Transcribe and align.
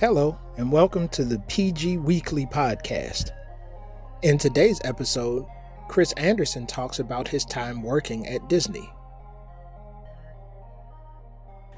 Hello, 0.00 0.38
and 0.56 0.72
welcome 0.72 1.08
to 1.08 1.26
the 1.26 1.40
PG 1.40 1.98
Weekly 1.98 2.46
Podcast. 2.46 3.32
In 4.22 4.38
today's 4.38 4.80
episode, 4.82 5.44
Chris 5.88 6.14
Anderson 6.14 6.66
talks 6.66 7.00
about 7.00 7.28
his 7.28 7.44
time 7.44 7.82
working 7.82 8.26
at 8.26 8.48
Disney. 8.48 8.90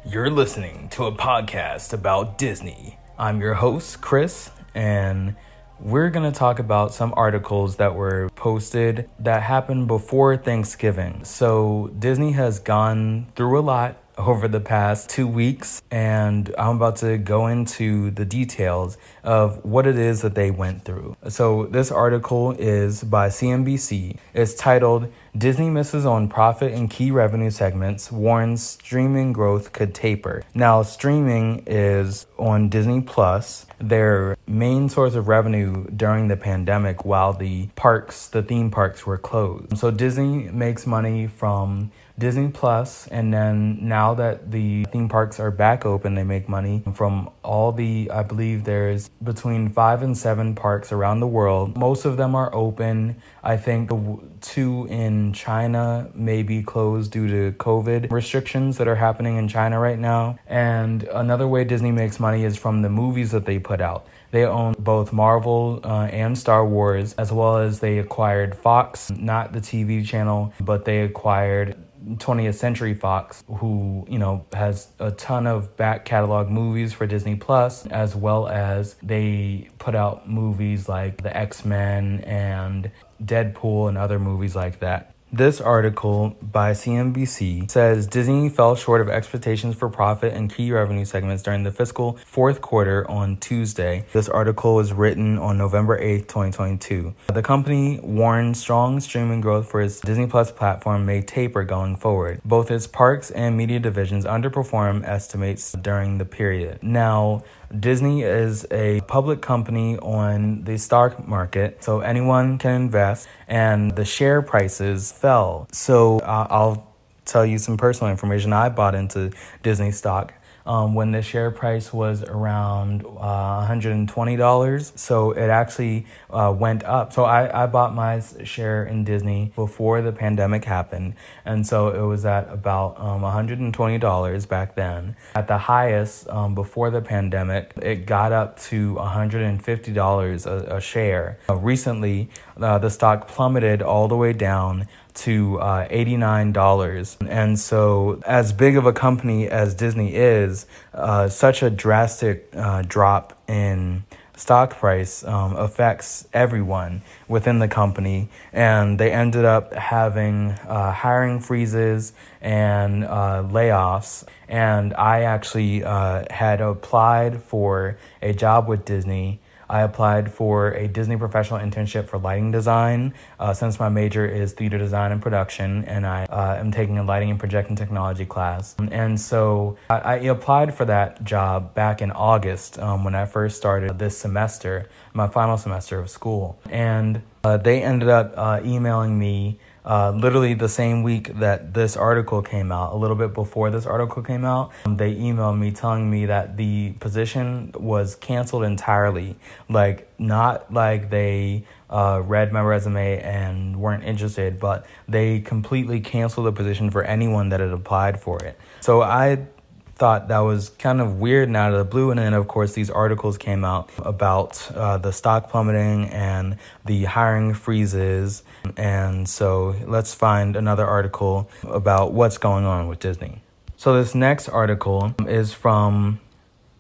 You're 0.07 0.31
listening 0.31 0.89
to 0.91 1.07
a 1.07 1.13
podcast 1.13 1.93
about 1.93 2.39
Disney. 2.39 2.97
I'm 3.19 3.41
your 3.41 3.55
host, 3.55 4.01
Chris, 4.01 4.53
and 4.73 5.35
we're 5.81 6.11
going 6.11 6.33
to 6.33 6.39
talk 6.39 6.61
about 6.61 6.95
some 6.95 7.13
articles 7.17 7.75
that 7.79 7.97
were 7.97 8.31
posted 8.37 9.11
that 9.19 9.43
happened 9.43 9.89
before 9.89 10.37
Thanksgiving. 10.37 11.25
So, 11.25 11.91
Disney 11.99 12.31
has 12.33 12.61
gone 12.61 13.33
through 13.35 13.59
a 13.59 13.63
lot 13.63 13.97
over 14.19 14.49
the 14.49 14.61
past 14.61 15.09
two 15.09 15.27
weeks, 15.27 15.83
and 15.91 16.55
I'm 16.59 16.77
about 16.77 16.97
to 16.97 17.19
go 17.19 17.47
into 17.47 18.11
the 18.11 18.25
details 18.25 18.99
of 19.25 19.65
what 19.65 19.87
it 19.87 19.99
is 19.99 20.23
that 20.23 20.35
they 20.35 20.51
went 20.51 20.85
through. 20.85 21.17
So, 21.29 21.67
this 21.67 21.91
article 21.91 22.53
is 22.53 23.03
by 23.05 23.29
CNBC. 23.29 24.19
It's 24.35 24.55
titled 24.55 25.13
Disney 25.37 25.71
misses 25.71 26.05
on 26.05 26.29
profit 26.29 26.73
in 26.73 26.89
key 26.89 27.11
revenue 27.11 27.51
segments, 27.51 28.13
warns 28.13 28.63
streaming 28.63 29.33
growth 29.33 29.73
could 29.73 29.95
taper. 29.95 30.43
Now, 30.55 30.83
streaming 30.83 31.63
is 31.67 32.27
on 32.39 32.69
Disney 32.69 33.01
Plus, 33.01 33.65
their 33.79 34.37
main 34.47 34.91
source 34.91 35.15
of 35.15 35.29
revenue 35.29 35.87
during 35.97 36.29
the 36.29 36.37
pandemic 36.37 37.07
while 37.07 37.33
the 37.33 37.69
parks, 37.77 38.29
the 38.29 38.43
theme 38.43 38.71
parks 38.71 39.07
were 39.07 39.17
closed. 39.17 39.79
So, 39.79 39.91
Disney 39.91 40.51
makes 40.51 40.87
money 40.87 41.29
from 41.29 41.91
Disney 42.19 42.49
Plus, 42.49 43.09
and 43.09 43.33
then 43.33 43.79
now 43.81 44.13
that 44.15 44.51
the 44.51 44.85
theme 44.93 45.09
parks 45.09 45.41
are 45.41 45.51
back 45.51 45.87
open, 45.87 46.15
they 46.15 46.25
make 46.25 46.47
money 46.49 46.83
from 46.95 47.31
all 47.43 47.73
the, 47.73 48.11
I 48.13 48.23
believe 48.23 48.65
there's 48.65 49.09
between 49.25 49.71
five 49.71 50.03
and 50.03 50.17
seven 50.17 50.55
parks 50.55 50.93
around 50.93 51.21
the 51.21 51.27
world. 51.27 51.77
Most 51.77 52.05
of 52.05 52.19
them 52.19 52.35
are 52.35 52.55
open. 52.55 53.17
I 53.43 53.57
think 53.57 53.89
the 53.89 54.19
two 54.43 54.87
in 54.91 55.22
China 55.33 56.11
may 56.15 56.43
be 56.43 56.63
closed 56.63 57.13
due 57.13 57.29
to 57.29 57.57
COVID 57.59 58.11
restrictions 58.11 58.79
that 58.79 58.89
are 58.89 58.97
happening 58.97 59.37
in 59.37 59.47
China 59.47 59.79
right 59.79 59.99
now. 59.99 60.39
And 60.47 61.05
another 61.05 61.47
way 61.47 61.65
Disney 61.65 61.93
makes 61.93 62.19
money 62.19 62.45
is 62.45 62.57
from 62.57 62.83
the 62.83 62.89
movies 62.89 63.31
that 63.31 63.45
they 63.45 63.59
put 63.59 63.81
out. 63.81 64.07
They 64.33 64.45
own 64.47 64.75
both 64.79 65.13
Marvel 65.13 65.81
uh, 65.85 66.07
and 66.07 66.37
Star 66.37 66.67
Wars, 66.67 67.13
as 67.19 67.31
well 67.31 67.59
as 67.59 67.81
they 67.81 67.99
acquired 67.99 68.57
Fox, 68.57 69.11
not 69.11 69.53
the 69.53 69.61
TV 69.61 70.05
channel, 70.05 70.53
but 70.59 70.87
they 70.87 71.03
acquired 71.03 71.77
20th 72.05 72.55
Century 72.55 72.95
Fox, 72.95 73.45
who, 73.47 74.05
you 74.09 74.19
know, 74.19 74.45
has 74.53 74.89
a 74.99 75.11
ton 75.13 75.47
of 75.47 75.77
back 75.77 76.05
catalog 76.05 76.49
movies 76.49 76.93
for 76.93 77.07
Disney 77.07 77.37
Plus, 77.37 77.87
as 77.87 78.15
well 78.15 78.49
as 78.49 78.95
they 79.03 79.69
put 79.79 79.95
out 79.95 80.29
movies 80.29 80.89
like 80.89 81.23
The 81.23 81.37
X 81.37 81.65
Men 81.65 82.21
and 82.21 82.91
Deadpool 83.23 83.89
and 83.89 83.99
other 83.99 84.19
movies 84.19 84.57
like 84.57 84.81
that. 84.81 85.12
This 85.35 85.63
article 85.63 86.37
by 86.43 86.73
CNBC 86.73 87.71
says 87.71 88.07
Disney 88.07 88.51
fell 88.51 88.77
short 88.77 89.01
of 89.01 89.09
expectations 89.09 89.75
for 89.75 89.89
profit 89.89 90.35
and 90.35 90.55
key 90.55 90.71
revenue 90.71 91.07
segments 91.07 91.43
during 91.43 91.63
the 91.63 91.73
fiscal 91.73 92.19
fourth 92.27 92.61
quarter 92.61 93.11
on 93.11 93.39
Tuesday. 93.39 94.05
This 94.13 94.29
article 94.29 94.75
was 94.75 94.93
written 94.93 95.39
on 95.39 95.57
November 95.57 95.99
8, 95.99 96.29
2022. 96.29 97.15
The 97.33 97.43
company 97.43 97.99
warned 98.03 98.59
strong 98.59 99.01
streaming 99.01 99.41
growth 99.41 99.71
for 99.71 99.81
its 99.81 100.03
Disney 100.03 100.27
Plus 100.27 100.53
platform 100.53 101.07
may 101.07 101.23
taper 101.23 101.65
going 101.65 101.97
forward. 101.97 102.43
Both 102.45 102.71
its 102.71 102.87
parks 102.87 103.31
and 103.31 103.57
media 103.57 103.81
divisions 103.81 104.27
underperformed 104.27 105.09
estimates 105.09 105.73
during 105.73 106.19
the 106.19 106.27
period. 106.27 106.83
Now, 106.83 107.43
Disney 107.79 108.23
is 108.23 108.67
a 108.71 109.01
public 109.03 109.41
company 109.41 109.99
on 109.99 110.65
the 110.65 110.79
stock 110.79 111.27
market, 111.27 111.83
so 111.83 112.01
anyone 112.01 112.59
can 112.59 112.83
invest, 112.83 113.29
and 113.49 113.95
the 113.97 114.05
share 114.05 114.43
prices 114.43 115.13
fell. 115.13 115.67
So 115.73 116.19
uh, 116.21 116.47
I'll 116.51 116.93
tell 117.25 117.47
you 117.47 117.59
some 117.59 117.77
personal 117.77 118.11
information. 118.11 118.53
I 118.53 118.69
bought 118.69 118.95
into 118.95 119.31
Disney 119.63 119.93
stock 119.93 120.35
um, 120.67 120.95
when 120.95 121.13
the 121.13 121.23
share 121.23 121.51
price 121.51 121.93
was 121.93 122.23
around 122.23 123.05
uh, 123.05 123.67
$120. 123.69 124.99
So 124.99 125.33
it 125.33 125.49
actually 125.49 126.07
uh, 126.31 126.55
went 126.57 126.85
up. 126.85 127.13
So 127.13 127.25
I, 127.25 127.65
I 127.65 127.67
bought 127.67 127.95
my 127.95 128.23
share 128.45 128.85
in 128.85 129.05
Disney 129.05 129.53
before 129.55 130.03
the 130.03 130.13
pandemic 130.13 130.65
happened. 130.65 131.15
And 131.45 131.67
so 131.67 131.89
it 131.89 132.07
was 132.07 132.25
at 132.25 132.53
about 132.53 132.99
um, 132.99 133.23
$120 133.23 134.49
back 134.49 134.75
then. 134.75 135.17
At 135.35 135.49
the 135.49 135.59
highest 135.59 136.29
um, 136.29 136.55
before 136.55 136.91
the 136.91 137.01
pandemic, 137.01 137.73
it 137.81 138.07
got 138.07 138.33
up 138.33 138.59
to 138.61 138.95
$150 138.95 140.47
a, 140.47 140.77
a 140.77 140.81
share. 140.81 141.39
Uh, 141.49 141.57
recently, 141.57 142.31
uh, 142.65 142.79
the 142.79 142.91
stock 142.91 143.29
plummeted 143.29 143.83
all 143.83 144.09
the 144.09 144.17
way 144.17 144.33
down 144.33 144.87
to 145.15 145.59
uh, 145.61 145.89
$89. 145.89 147.29
And 147.29 147.59
so, 147.59 148.21
as 148.27 148.53
big 148.53 148.77
of 148.77 148.87
a 148.87 148.93
company 148.93 149.49
as 149.49 149.75
Disney 149.75 150.15
is, 150.15 150.67
uh, 150.95 151.29
such 151.29 151.63
a 151.63 151.71
drastic 151.71 152.49
uh, 152.55 152.83
drop 152.87 153.39
in 153.49 154.05
stock 154.35 154.71
price 154.79 155.23
um, 155.25 155.55
affects 155.57 156.27
everyone 156.33 157.03
within 157.29 157.59
the 157.59 157.69
company. 157.69 158.29
And 158.53 158.99
they 158.99 159.13
ended 159.13 159.45
up 159.45 159.75
having 159.75 160.51
uh, 160.51 160.93
hiring 160.93 161.41
freezes 161.41 162.13
and 162.41 163.05
uh, 163.05 163.45
layoffs. 163.47 164.25
And 164.49 164.95
I 164.95 165.23
actually 165.23 165.81
had 165.81 166.61
applied 166.61 167.43
for 167.43 167.99
a 168.21 168.33
job 168.33 168.69
with 168.69 168.85
Disney 168.85 169.41
I 169.73 169.81
applied 169.81 170.31
for 170.31 170.73
a 170.73 170.87
Disney 170.87 171.17
professional 171.17 171.59
internship 171.59 172.07
for 172.07 172.19
lighting 172.19 172.53
design 172.53 173.15
uh, 173.41 173.55
since 173.55 173.81
my 173.81 173.89
major 173.89 174.27
is 174.27 174.53
theater 174.53 174.77
design 174.77 175.13
and 175.13 175.23
production, 175.23 175.87
and 175.87 176.07
I 176.07 176.27
uh, 176.27 176.57
am 176.61 176.73
taking 176.73 176.99
a 176.99 177.03
lighting 177.03 177.31
and 177.31 177.41
projection 177.41 177.75
technology 177.75 178.27
class. 178.27 178.77
And 178.79 179.19
so 179.19 179.79
I, 179.89 179.99
I 179.99 180.15
applied 180.17 180.75
for 180.75 180.85
that 180.85 181.25
job 181.25 181.75
back 181.75 182.03
in 182.03 182.11
August 182.11 182.79
um, 182.79 183.03
when 183.03 183.15
I 183.15 183.25
first 183.25 183.57
started 183.57 183.99
this 183.99 184.19
semester, 184.19 184.91
my 185.15 185.27
final 185.27 185.57
semester 185.57 185.99
of 185.99 186.11
school. 186.11 186.61
And 186.69 187.23
uh, 187.43 187.57
they 187.57 187.83
ended 187.83 188.11
up 188.11 188.35
uh, 188.37 188.61
emailing 188.63 189.19
me 189.19 189.59
uh, 189.85 190.13
literally 190.13 190.55
the 190.55 190.69
same 190.69 191.03
week 191.03 191.39
that 191.39 191.75
this 191.75 191.97
article 191.97 192.43
came 192.43 192.71
out, 192.71 192.93
a 192.93 192.97
little 192.97 193.17
bit 193.17 193.35
before 193.35 193.71
this 193.71 193.87
article 193.87 194.23
came 194.23 194.45
out, 194.45 194.71
um, 194.85 194.97
they 194.97 195.15
emailed 195.15 195.59
me 195.59 195.71
telling 195.73 196.11
me 196.11 196.27
that 196.27 196.57
the 196.57 196.93
position 197.01 197.73
was 197.75 198.15
canceled 198.15 198.65
entirely. 198.65 199.37
Like, 199.69 200.09
not 200.19 200.73
like 200.73 201.11
they 201.11 201.65
uh, 201.91 202.23
read 202.25 202.53
my 202.53 202.63
resume 202.63 203.21
and 203.21 203.81
weren't 203.81 204.05
interested, 204.05 204.61
but 204.61 204.87
they 205.09 205.41
completely 205.41 206.01
canceled 206.01 206.47
the 206.47 206.53
position 206.53 206.91
for 206.91 207.03
anyone 207.03 207.49
that 207.51 207.61
had 207.61 207.71
applied 207.71 208.21
for 208.21 208.39
it. 208.43 208.59
So 208.81 209.03
I 209.03 209.47
thought 209.95 210.29
that 210.29 210.41
was 210.41 210.71
kind 210.71 211.01
of 211.01 211.19
weird 211.21 211.49
and 211.49 211.57
out 211.57 211.73
of 211.73 211.79
the 211.79 211.85
blue. 211.85 212.11
And 212.11 212.19
then, 212.19 212.35
of 212.35 212.49
course, 212.49 212.73
these 212.73 212.91
articles 212.91 213.39
came 213.39 213.65
out 213.65 213.91
about 213.99 214.71
uh, 214.73 214.99
the 214.99 215.13
stock 215.13 215.51
plummeting 215.51 216.09
and 216.09 216.57
the 216.85 217.05
hiring 217.05 217.55
freezes. 217.55 218.43
And 218.77 219.29
so 219.29 219.77
let's 219.87 220.15
find 220.15 220.57
another 220.57 220.87
article 220.87 221.51
about 221.65 222.13
what's 222.13 222.39
going 222.39 222.65
on 222.65 222.89
with 222.89 222.99
Disney. 222.99 223.43
So, 223.77 223.95
this 223.95 224.15
next 224.15 224.49
article 224.49 225.15
is 225.27 225.53
from 225.53 226.21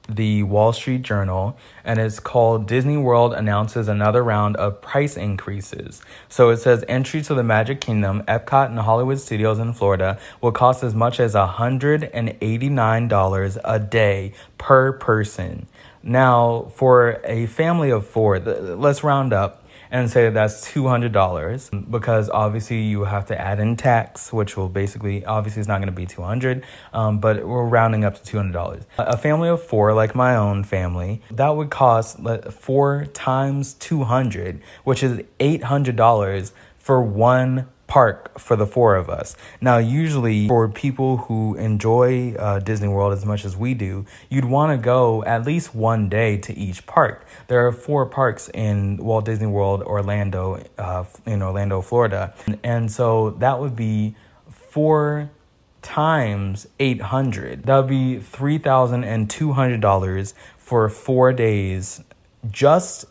the 0.09 0.43
Wall 0.43 0.73
Street 0.73 1.03
Journal, 1.03 1.57
and 1.85 2.01
it's 2.01 2.19
called 2.21 2.67
Disney 2.67 2.97
World 2.97 3.35
Announces 3.35 3.89
Another 3.89 4.23
Round 4.23 4.57
of 4.57 4.81
Price 4.83 5.17
Increases. 5.17 6.03
So 6.29 6.51
it 6.51 6.59
says 6.59 6.85
entry 6.89 7.23
to 7.23 7.35
the 7.35 7.43
Magic 7.43 7.81
Kingdom, 7.81 8.23
Epcot, 8.29 8.67
and 8.67 8.79
Hollywood 8.81 9.19
Studios 9.21 9.59
in 9.59 9.73
Florida 9.73 10.19
will 10.41 10.53
cost 10.53 10.83
as 10.83 10.95
much 10.95 11.21
as 11.21 11.35
$189 11.35 13.59
a 13.65 13.79
day 13.79 14.33
per 14.59 14.93
person. 14.93 15.67
Now, 16.03 16.73
for 16.75 17.21
a 17.25 17.47
family 17.47 17.91
of 17.91 18.07
four, 18.07 18.41
let's 18.41 19.05
round 19.05 19.33
up 19.33 19.62
and 19.93 20.11
say 20.11 20.25
that 20.25 20.35
that's 20.35 20.67
$200 20.73 21.91
because 21.91 22.31
obviously 22.31 22.81
you 22.81 23.05
have 23.05 23.27
to 23.27 23.39
add 23.39 23.61
in 23.61 23.77
tax, 23.77 24.33
which 24.33 24.57
will 24.57 24.71
basically, 24.71 25.25
obviously, 25.27 25.61
it's 25.61 25.69
not 25.69 25.79
going 25.79 25.87
to 25.87 25.93
be 25.93 26.07
200 26.07 26.65
um, 26.95 27.21
but 27.21 27.47
we're 27.47 27.67
rounding 27.67 28.03
up 28.03 28.21
to 28.21 28.37
$200. 28.37 28.87
A 28.99 29.17
family 29.19 29.51
of 29.51 29.63
four, 29.63 29.93
like 29.93 30.15
my 30.15 30.35
own 30.35 30.65
family, 30.65 31.21
that 31.31 31.51
would 31.51 31.71
cost 31.71 32.19
four 32.51 33.05
times 33.13 33.75
200 33.75 34.63
which 34.85 35.03
is 35.03 35.21
$800 35.39 36.53
for 36.79 37.03
one 37.03 37.69
park 37.93 38.39
for 38.39 38.57
the 38.57 38.67
four 38.67 38.97
of 38.97 39.11
us. 39.11 39.37
Now, 39.61 39.77
usually 39.77 40.49
for 40.49 40.67
people 40.67 41.19
who 41.19 41.57
enjoy 41.57 42.35
uh, 42.39 42.59
Disney 42.61 42.89
World 42.89 43.13
as 43.13 43.27
much 43.27 43.45
as 43.45 43.55
we 43.55 43.75
do, 43.75 44.07
you'd 44.31 44.47
want 44.47 44.73
to 44.73 44.79
go 44.83 45.23
at 45.25 45.45
least 45.45 45.75
one 45.75 46.09
day 46.09 46.39
to 46.39 46.57
each 46.57 46.87
park. 46.87 47.27
There 47.49 47.67
are 47.67 47.73
four 47.73 48.07
parks 48.07 48.49
in 48.55 48.97
Walt 48.97 49.27
Disney 49.27 49.47
World, 49.47 49.83
Orlando, 49.83 50.65
uh, 50.79 51.05
in 51.27 51.43
Orlando, 51.43 51.83
Florida, 51.83 52.33
and 52.65 52.91
so 52.91 53.37
that 53.41 53.61
would 53.61 53.77
be 53.77 54.15
four 54.49 55.31
times 55.83 56.67
800 56.81 57.65
that 57.65 57.77
would 57.77 57.89
be 57.89 58.21
$3200 58.23 60.35
for 60.57 60.89
four 60.89 61.35
days 61.35 62.01
just 62.51 63.05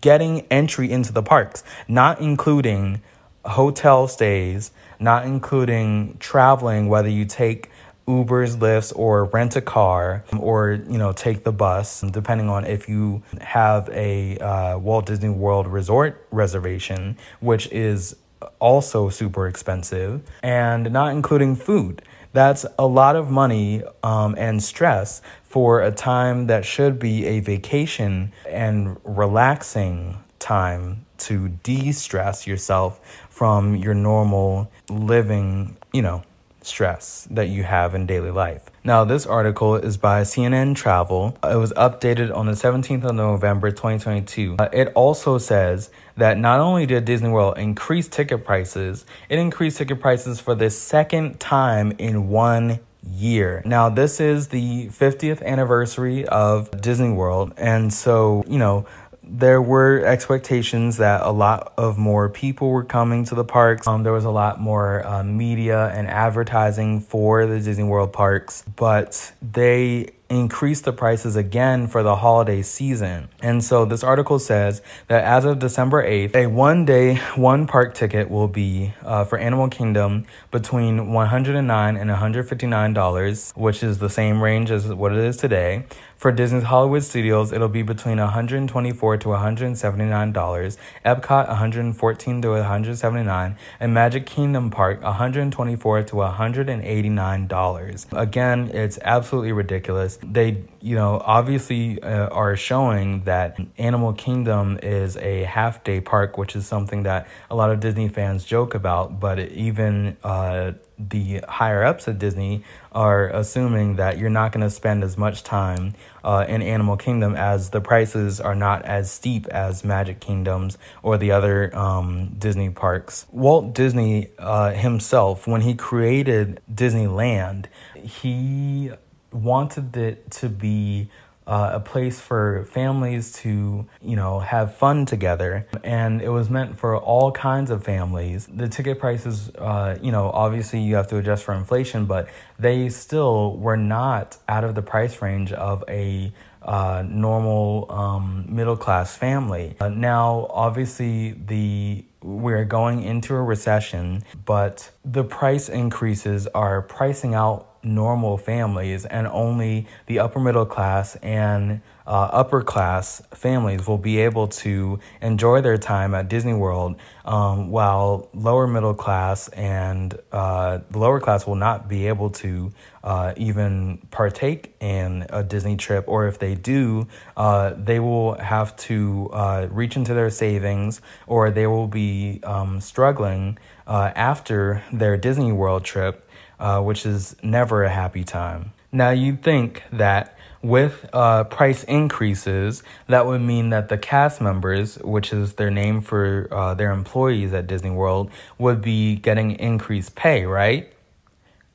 getting 0.00 0.46
entry 0.50 0.90
into 0.90 1.12
the 1.12 1.22
parks, 1.22 1.62
not 1.88 2.20
including 2.20 3.02
hotel 3.44 4.08
stays, 4.08 4.70
not 4.98 5.24
including 5.24 6.16
traveling, 6.18 6.88
whether 6.88 7.08
you 7.08 7.24
take 7.24 7.70
Ubers, 8.06 8.56
Lyfts, 8.56 8.92
or 8.96 9.26
rent 9.26 9.54
a 9.56 9.60
car, 9.60 10.24
or 10.36 10.80
you 10.88 10.98
know 10.98 11.12
take 11.12 11.44
the 11.44 11.52
bus, 11.52 12.00
depending 12.00 12.48
on 12.48 12.64
if 12.64 12.88
you 12.88 13.22
have 13.40 13.88
a 13.90 14.36
uh, 14.38 14.78
Walt 14.78 15.06
Disney 15.06 15.28
World 15.28 15.66
Resort 15.66 16.26
reservation, 16.30 17.16
which 17.40 17.70
is 17.70 18.16
also 18.58 19.10
super 19.10 19.46
expensive, 19.46 20.22
and 20.42 20.90
not 20.92 21.12
including 21.12 21.54
food. 21.54 22.02
That's 22.32 22.64
a 22.78 22.86
lot 22.86 23.16
of 23.16 23.30
money 23.30 23.82
um, 24.02 24.34
and 24.38 24.62
stress 24.62 25.20
for 25.42 25.82
a 25.82 25.90
time 25.90 26.46
that 26.46 26.64
should 26.64 26.98
be 26.98 27.26
a 27.26 27.40
vacation 27.40 28.32
and 28.48 28.96
relaxing 29.04 30.22
time 30.38 31.06
to 31.20 31.48
de 31.48 31.92
stress 31.92 32.46
yourself 32.46 33.00
from 33.28 33.76
your 33.76 33.94
normal 33.94 34.70
living, 34.88 35.76
you 35.92 36.02
know, 36.02 36.22
stress 36.62 37.26
that 37.30 37.48
you 37.48 37.62
have 37.62 37.94
in 37.94 38.06
daily 38.06 38.30
life. 38.30 38.70
Now, 38.84 39.04
this 39.04 39.26
article 39.26 39.76
is 39.76 39.96
by 39.96 40.22
CNN 40.22 40.74
Travel. 40.74 41.36
It 41.44 41.56
was 41.56 41.72
updated 41.74 42.34
on 42.34 42.46
the 42.46 42.52
17th 42.52 43.04
of 43.04 43.14
November 43.14 43.70
2022. 43.70 44.56
Uh, 44.58 44.68
it 44.72 44.88
also 44.94 45.38
says 45.38 45.90
that 46.16 46.38
not 46.38 46.60
only 46.60 46.86
did 46.86 47.04
Disney 47.04 47.28
World 47.28 47.58
increase 47.58 48.08
ticket 48.08 48.44
prices, 48.44 49.04
it 49.28 49.38
increased 49.38 49.78
ticket 49.78 50.00
prices 50.00 50.40
for 50.40 50.54
the 50.54 50.70
second 50.70 51.40
time 51.40 51.92
in 51.98 52.28
one 52.28 52.80
year. 53.06 53.62
Now, 53.64 53.88
this 53.88 54.20
is 54.20 54.48
the 54.48 54.88
50th 54.88 55.42
anniversary 55.42 56.26
of 56.26 56.70
Disney 56.80 57.12
World, 57.12 57.54
and 57.56 57.92
so, 57.92 58.44
you 58.46 58.58
know, 58.58 58.86
there 59.32 59.62
were 59.62 60.04
expectations 60.04 60.96
that 60.96 61.22
a 61.22 61.30
lot 61.30 61.72
of 61.76 61.96
more 61.96 62.28
people 62.28 62.70
were 62.70 62.84
coming 62.84 63.24
to 63.26 63.34
the 63.34 63.44
parks. 63.44 63.86
Um, 63.86 64.02
there 64.02 64.12
was 64.12 64.24
a 64.24 64.30
lot 64.30 64.60
more 64.60 65.06
uh, 65.06 65.22
media 65.22 65.88
and 65.94 66.08
advertising 66.08 67.00
for 67.00 67.46
the 67.46 67.60
Disney 67.60 67.84
World 67.84 68.12
parks, 68.12 68.64
but 68.76 69.32
they 69.40 70.10
increased 70.30 70.84
the 70.84 70.92
prices 70.92 71.34
again 71.34 71.88
for 71.88 72.04
the 72.04 72.16
holiday 72.16 72.62
season. 72.62 73.28
And 73.42 73.62
so 73.64 73.84
this 73.84 74.04
article 74.04 74.38
says 74.38 74.80
that 75.08 75.24
as 75.24 75.44
of 75.44 75.58
December 75.58 76.06
8th, 76.06 76.36
a 76.36 76.46
one 76.46 76.84
day, 76.84 77.16
one 77.34 77.66
park 77.66 77.94
ticket 77.94 78.30
will 78.30 78.46
be 78.46 78.94
uh, 79.02 79.24
for 79.24 79.38
Animal 79.38 79.68
Kingdom 79.68 80.26
between 80.52 81.12
109 81.12 81.96
and 81.96 82.10
$159, 82.10 83.56
which 83.56 83.82
is 83.82 83.98
the 83.98 84.08
same 84.08 84.40
range 84.40 84.70
as 84.70 84.86
what 84.86 85.12
it 85.12 85.18
is 85.18 85.36
today. 85.36 85.84
For 86.20 86.30
Disney's 86.30 86.64
Hollywood 86.64 87.02
Studios, 87.02 87.50
it'll 87.50 87.70
be 87.70 87.80
between 87.80 88.18
124 88.18 89.16
to 89.16 89.28
$179, 89.28 90.76
Epcot 91.02 91.48
114 91.48 92.42
to 92.42 92.48
$179, 92.48 93.56
and 93.80 93.94
Magic 93.94 94.26
Kingdom 94.26 94.68
Park 94.70 95.00
124 95.00 96.02
to 96.02 96.16
$189. 96.16 98.12
Again, 98.12 98.70
it's 98.74 98.98
absolutely 99.02 99.52
ridiculous 99.52 100.18
they, 100.22 100.62
you 100.82 100.94
know, 100.94 101.20
obviously 101.24 102.02
uh, 102.02 102.28
are 102.28 102.56
showing 102.56 103.24
that 103.24 103.58
Animal 103.78 104.12
Kingdom 104.12 104.78
is 104.82 105.16
a 105.18 105.44
half 105.44 105.84
day 105.84 106.00
park, 106.00 106.38
which 106.38 106.56
is 106.56 106.66
something 106.66 107.02
that 107.02 107.28
a 107.50 107.54
lot 107.54 107.70
of 107.70 107.80
Disney 107.80 108.08
fans 108.08 108.44
joke 108.44 108.74
about, 108.74 109.20
but 109.20 109.38
even 109.38 110.16
uh, 110.24 110.72
the 110.98 111.42
higher 111.48 111.84
ups 111.84 112.08
at 112.08 112.18
Disney 112.18 112.64
are 112.92 113.28
assuming 113.28 113.96
that 113.96 114.18
you're 114.18 114.30
not 114.30 114.52
going 114.52 114.62
to 114.62 114.70
spend 114.70 115.04
as 115.04 115.16
much 115.16 115.42
time 115.42 115.94
uh, 116.24 116.44
in 116.48 116.62
Animal 116.62 116.96
Kingdom 116.96 117.34
as 117.34 117.70
the 117.70 117.80
prices 117.80 118.40
are 118.40 118.54
not 118.54 118.84
as 118.84 119.10
steep 119.10 119.46
as 119.48 119.84
Magic 119.84 120.20
Kingdoms 120.20 120.78
or 121.02 121.18
the 121.18 121.30
other 121.32 121.76
um, 121.76 122.34
Disney 122.38 122.70
parks. 122.70 123.26
Walt 123.30 123.74
Disney 123.74 124.30
uh, 124.38 124.72
himself, 124.72 125.46
when 125.46 125.60
he 125.60 125.74
created 125.74 126.60
Disneyland, 126.72 127.66
he 127.94 128.90
wanted 129.32 129.96
it 129.96 130.30
to 130.32 130.48
be 130.48 131.08
uh, 131.46 131.70
a 131.74 131.80
place 131.80 132.20
for 132.20 132.64
families 132.66 133.32
to, 133.32 133.84
you 134.00 134.14
know, 134.14 134.38
have 134.38 134.76
fun 134.76 135.04
together. 135.04 135.66
And 135.82 136.22
it 136.22 136.28
was 136.28 136.48
meant 136.48 136.78
for 136.78 136.96
all 136.96 137.32
kinds 137.32 137.70
of 137.70 137.82
families. 137.82 138.46
The 138.46 138.68
ticket 138.68 139.00
prices, 139.00 139.50
uh, 139.56 139.98
you 140.00 140.12
know, 140.12 140.30
obviously 140.30 140.80
you 140.80 140.94
have 140.94 141.08
to 141.08 141.16
adjust 141.16 141.42
for 141.42 141.54
inflation, 141.54 142.04
but 142.06 142.28
they 142.58 142.88
still 142.88 143.56
were 143.56 143.76
not 143.76 144.36
out 144.48 144.62
of 144.62 144.76
the 144.76 144.82
price 144.82 145.20
range 145.20 145.52
of 145.52 145.82
a 145.88 146.32
uh, 146.62 147.02
normal 147.08 147.90
um, 147.90 148.44
middle 148.48 148.76
class 148.76 149.16
family. 149.16 149.74
Uh, 149.80 149.88
now, 149.88 150.46
obviously, 150.50 151.32
the 151.32 152.04
we're 152.22 152.66
going 152.66 153.02
into 153.02 153.34
a 153.34 153.42
recession, 153.42 154.22
but 154.44 154.90
the 155.02 155.24
price 155.24 155.70
increases 155.70 156.46
are 156.48 156.82
pricing 156.82 157.34
out 157.34 157.69
normal 157.82 158.36
families, 158.36 159.04
and 159.06 159.26
only 159.26 159.86
the 160.06 160.18
upper 160.18 160.40
middle 160.40 160.66
class 160.66 161.16
and 161.16 161.80
uh, 162.06 162.28
upper 162.32 162.60
class 162.60 163.22
families 163.32 163.86
will 163.86 163.98
be 163.98 164.18
able 164.18 164.48
to 164.48 164.98
enjoy 165.22 165.60
their 165.60 165.78
time 165.78 166.12
at 166.12 166.28
Disney 166.28 166.54
World, 166.54 166.96
um, 167.24 167.70
while 167.70 168.28
lower 168.34 168.66
middle 168.66 168.94
class 168.94 169.48
and 169.50 170.18
uh, 170.32 170.80
the 170.90 170.98
lower 170.98 171.20
class 171.20 171.46
will 171.46 171.54
not 171.54 171.88
be 171.88 172.08
able 172.08 172.30
to 172.30 172.72
uh, 173.04 173.32
even 173.36 173.98
partake 174.10 174.74
in 174.80 175.24
a 175.30 175.44
Disney 175.44 175.76
trip, 175.76 176.04
or 176.08 176.26
if 176.26 176.38
they 176.38 176.56
do, 176.56 177.06
uh, 177.36 177.74
they 177.76 178.00
will 178.00 178.34
have 178.38 178.76
to 178.76 179.30
uh, 179.32 179.68
reach 179.70 179.94
into 179.94 180.12
their 180.12 180.30
savings, 180.30 181.00
or 181.28 181.50
they 181.50 181.66
will 181.66 181.86
be 181.86 182.40
um, 182.42 182.80
struggling 182.80 183.56
uh, 183.86 184.10
after 184.16 184.82
their 184.92 185.16
Disney 185.16 185.52
World 185.52 185.84
trip 185.84 186.26
uh, 186.60 186.80
which 186.80 187.04
is 187.04 187.34
never 187.42 187.82
a 187.82 187.90
happy 187.90 188.22
time. 188.22 188.72
Now, 188.92 189.10
you'd 189.10 189.42
think 189.42 189.82
that 189.92 190.36
with 190.62 191.08
uh, 191.12 191.44
price 191.44 191.84
increases, 191.84 192.82
that 193.06 193.24
would 193.26 193.40
mean 193.40 193.70
that 193.70 193.88
the 193.88 193.96
cast 193.96 194.40
members, 194.40 194.98
which 194.98 195.32
is 195.32 195.54
their 195.54 195.70
name 195.70 196.00
for 196.00 196.48
uh, 196.50 196.74
their 196.74 196.90
employees 196.90 197.54
at 197.54 197.66
Disney 197.66 197.90
World, 197.90 198.30
would 198.58 198.82
be 198.82 199.16
getting 199.16 199.52
increased 199.52 200.14
pay, 200.14 200.44
right? 200.44 200.92